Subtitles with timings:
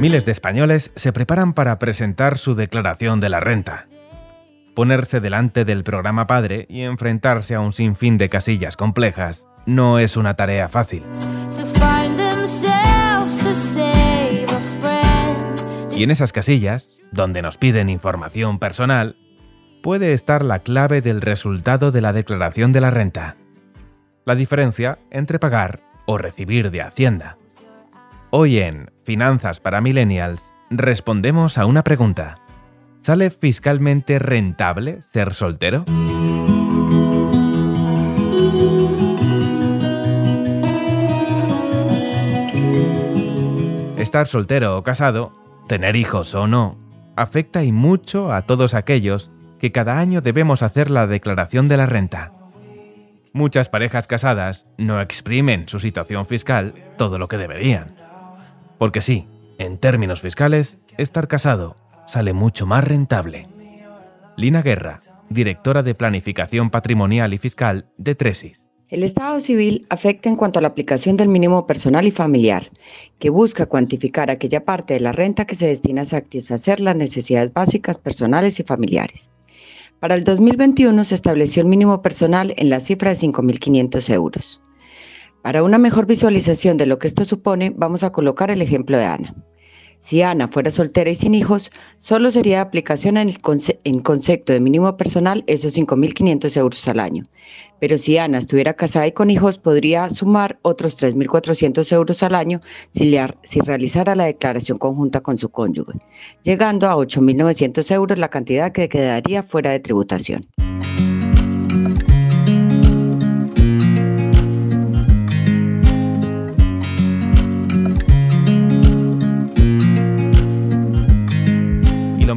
[0.00, 3.86] Miles de españoles se preparan para presentar su declaración de la renta.
[4.74, 10.16] Ponerse delante del programa padre y enfrentarse a un sinfín de casillas complejas no es
[10.16, 11.02] una tarea fácil.
[15.94, 19.16] Y en esas casillas, donde nos piden información personal,
[19.82, 23.36] puede estar la clave del resultado de la declaración de la renta.
[24.24, 27.36] La diferencia entre pagar o recibir de Hacienda.
[28.32, 32.38] Hoy en Finanzas para Millennials respondemos a una pregunta.
[33.00, 35.84] ¿Sale fiscalmente rentable ser soltero?
[43.96, 45.32] Estar soltero o casado,
[45.66, 46.78] tener hijos o no,
[47.16, 51.86] afecta y mucho a todos aquellos que cada año debemos hacer la declaración de la
[51.86, 52.32] renta.
[53.32, 57.99] Muchas parejas casadas no exprimen su situación fiscal todo lo que deberían.
[58.80, 59.26] Porque sí,
[59.58, 63.46] en términos fiscales, estar casado sale mucho más rentable.
[64.38, 68.64] Lina Guerra, directora de Planificación Patrimonial y Fiscal de Tresis.
[68.88, 72.70] El Estado civil afecta en cuanto a la aplicación del mínimo personal y familiar,
[73.18, 77.52] que busca cuantificar aquella parte de la renta que se destina a satisfacer las necesidades
[77.52, 79.30] básicas personales y familiares.
[80.00, 84.62] Para el 2021 se estableció el mínimo personal en la cifra de 5.500 euros.
[85.42, 89.04] Para una mejor visualización de lo que esto supone, vamos a colocar el ejemplo de
[89.04, 89.34] Ana.
[90.00, 93.34] Si Ana fuera soltera y sin hijos, solo sería de aplicación en,
[93.84, 97.24] en concepto de mínimo personal esos 5.500 euros al año.
[97.80, 102.60] Pero si Ana estuviera casada y con hijos, podría sumar otros 3.400 euros al año
[102.92, 105.98] si, si realizara la declaración conjunta con su cónyuge,
[106.42, 110.42] llegando a 8.900 euros la cantidad que quedaría fuera de tributación.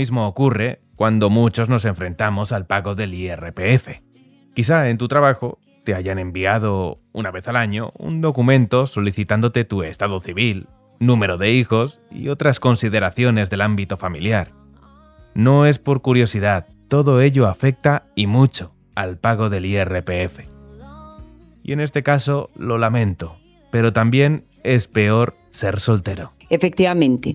[0.00, 4.00] Mismo ocurre cuando muchos nos enfrentamos al pago del IRPF.
[4.54, 9.82] Quizá en tu trabajo te hayan enviado una vez al año un documento solicitándote tu
[9.82, 10.68] estado civil,
[11.00, 14.52] número de hijos y otras consideraciones del ámbito familiar.
[15.34, 20.48] No es por curiosidad, todo ello afecta y mucho al pago del IRPF.
[21.62, 23.36] Y en este caso lo lamento,
[23.70, 26.32] pero también es peor ser soltero.
[26.48, 27.34] Efectivamente,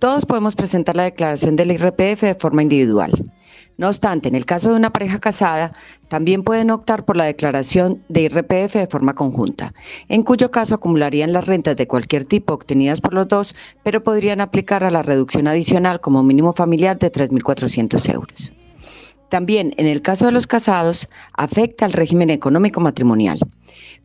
[0.00, 3.30] todos podemos presentar la declaración del IRPF de forma individual.
[3.76, 5.72] No obstante, en el caso de una pareja casada,
[6.08, 9.72] también pueden optar por la declaración de IRPF de forma conjunta,
[10.08, 14.40] en cuyo caso acumularían las rentas de cualquier tipo obtenidas por los dos, pero podrían
[14.40, 18.52] aplicar a la reducción adicional como mínimo familiar de 3.400 euros.
[19.30, 23.38] También, en el caso de los casados, afecta al régimen económico matrimonial.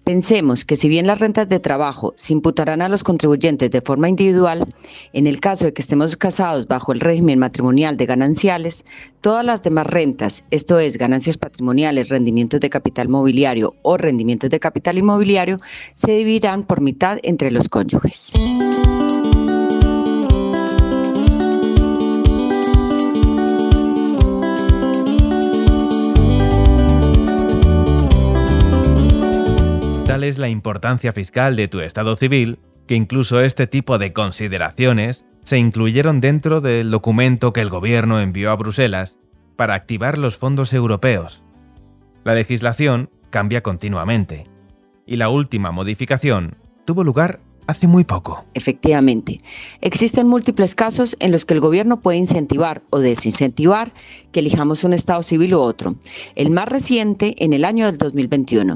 [0.03, 4.08] Pensemos que si bien las rentas de trabajo se imputarán a los contribuyentes de forma
[4.08, 4.72] individual,
[5.13, 8.86] en el caso de que estemos casados bajo el régimen matrimonial de gananciales,
[9.22, 14.59] todas las demás rentas, esto es ganancias patrimoniales, rendimientos de capital mobiliario o rendimientos de
[14.59, 15.57] capital inmobiliario,
[15.96, 18.31] se dividirán por mitad entre los cónyuges.
[30.24, 35.58] Es la importancia fiscal de tu estado civil que incluso este tipo de consideraciones se
[35.58, 39.18] incluyeron dentro del documento que el gobierno envió a Bruselas
[39.56, 41.44] para activar los fondos europeos.
[42.24, 44.48] La legislación cambia continuamente,
[45.06, 48.46] y la última modificación tuvo lugar hace muy poco.
[48.53, 49.42] Efectivamente,
[49.81, 53.94] existen múltiples casos en los que el gobierno puede incentivar o desincentivar
[54.31, 55.96] que elijamos un Estado civil u otro.
[56.36, 58.75] El más reciente en el año del 2021.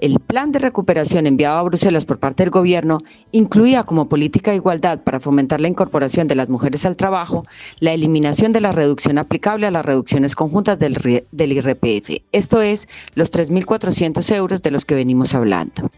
[0.00, 3.00] El plan de recuperación enviado a Bruselas por parte del gobierno
[3.32, 7.44] incluía como política de igualdad para fomentar la incorporación de las mujeres al trabajo
[7.80, 12.88] la eliminación de la reducción aplicable a las reducciones conjuntas del, del IRPF, esto es,
[13.14, 15.90] los 3.400 euros de los que venimos hablando.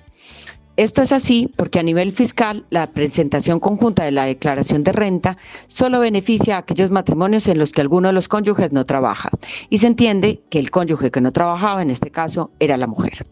[0.81, 5.37] Esto es así porque a nivel fiscal la presentación conjunta de la declaración de renta
[5.67, 9.29] solo beneficia a aquellos matrimonios en los que alguno de los cónyuges no trabaja
[9.69, 13.27] y se entiende que el cónyuge que no trabajaba en este caso era la mujer.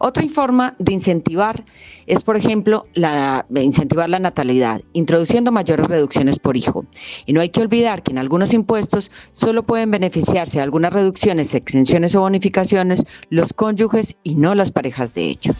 [0.00, 1.64] Otra forma de incentivar
[2.08, 6.84] es, por ejemplo, la, incentivar la natalidad, introduciendo mayores reducciones por hijo.
[7.26, 11.54] Y no hay que olvidar que en algunos impuestos solo pueden beneficiarse de algunas reducciones,
[11.54, 15.54] exenciones o bonificaciones los cónyuges y no las parejas de hecho.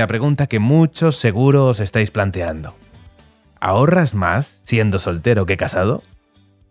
[0.00, 2.74] La pregunta que muchos seguro os estáis planteando.
[3.60, 6.02] ¿Ahorras más siendo soltero que casado?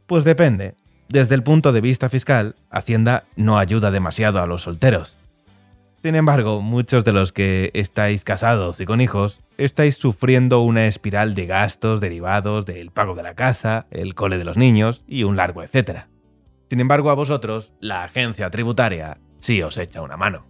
[0.08, 0.74] Pues depende.
[1.10, 5.16] Desde el punto de vista fiscal, Hacienda no ayuda demasiado a los solteros.
[6.02, 11.36] Sin embargo, muchos de los que estáis casados y con hijos estáis sufriendo una espiral
[11.36, 15.38] de gastos derivados del pago de la casa, el cole de los niños y un
[15.38, 16.08] largo etcétera.
[16.68, 20.49] Sin embargo, a vosotros, la agencia tributaria sí os echa una mano.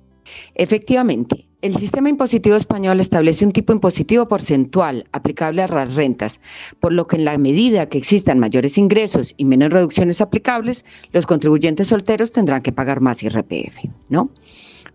[0.56, 6.40] Efectivamente, el sistema impositivo español establece un tipo impositivo porcentual aplicable a las rentas,
[6.80, 11.26] por lo que en la medida que existan mayores ingresos y menos reducciones aplicables, los
[11.26, 14.32] contribuyentes solteros tendrán que pagar más IRPF, ¿no?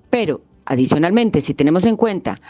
[0.09, 2.41] Pero, adicionalmente, si tenemos en cuenta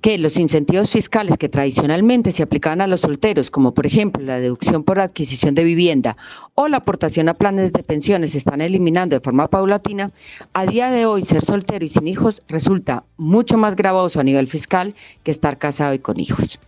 [0.00, 4.40] que los incentivos fiscales que tradicionalmente se aplicaban a los solteros, como por ejemplo la
[4.40, 6.16] deducción por adquisición de vivienda
[6.54, 10.10] o la aportación a planes de pensiones, se están eliminando de forma paulatina,
[10.54, 14.46] a día de hoy ser soltero y sin hijos resulta mucho más gravoso a nivel
[14.46, 16.58] fiscal que estar casado y con hijos.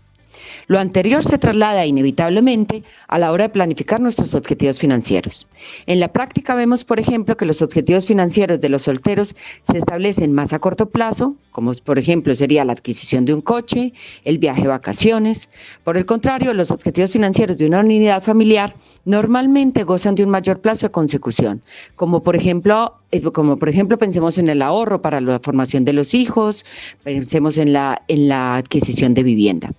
[0.66, 5.46] Lo anterior se traslada inevitablemente a la hora de planificar nuestros objetivos financieros.
[5.86, 10.32] En la práctica vemos, por ejemplo, que los objetivos financieros de los solteros se establecen
[10.32, 13.92] más a corto plazo, como por ejemplo sería la adquisición de un coche,
[14.24, 15.48] el viaje de vacaciones.
[15.84, 18.74] Por el contrario, los objetivos financieros de una unidad familiar
[19.04, 21.62] normalmente gozan de un mayor plazo de consecución,
[21.96, 25.92] como por ejemplo, eh, como por ejemplo pensemos en el ahorro para la formación de
[25.92, 26.64] los hijos,
[27.02, 29.72] pensemos en la, en la adquisición de vivienda.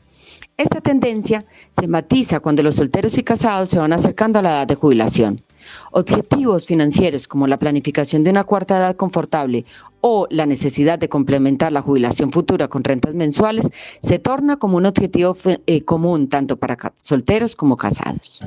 [0.58, 4.68] Esta tendencia se matiza cuando los solteros y casados se van acercando a la edad
[4.68, 5.42] de jubilación.
[5.92, 9.66] Objetivos financieros como la planificación de una cuarta edad confortable
[10.02, 13.72] o la necesidad de complementar la jubilación futura con rentas mensuales
[14.02, 15.36] se torna como un objetivo
[15.66, 18.42] eh, común tanto para solteros como casados.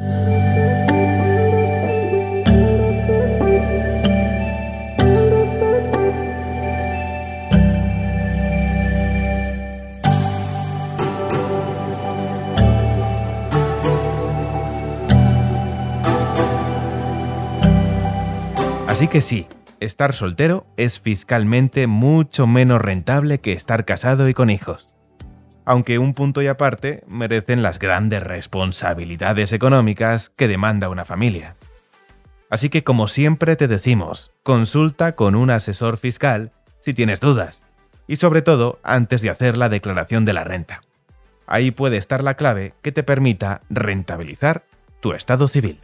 [18.96, 19.46] Así que sí,
[19.78, 24.86] estar soltero es fiscalmente mucho menos rentable que estar casado y con hijos.
[25.66, 31.56] Aunque un punto y aparte merecen las grandes responsabilidades económicas que demanda una familia.
[32.48, 37.66] Así que como siempre te decimos, consulta con un asesor fiscal si tienes dudas,
[38.06, 40.80] y sobre todo antes de hacer la declaración de la renta.
[41.46, 44.64] Ahí puede estar la clave que te permita rentabilizar
[45.00, 45.80] tu estado civil.